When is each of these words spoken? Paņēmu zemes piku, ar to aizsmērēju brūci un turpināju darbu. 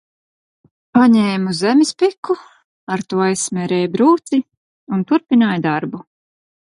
Paņēmu 0.97 1.51
zemes 1.57 1.91
piku, 2.03 2.35
ar 2.95 3.03
to 3.13 3.21
aizsmērēju 3.25 3.91
brūci 3.97 4.39
un 4.97 5.05
turpināju 5.13 5.63
darbu. 5.67 6.01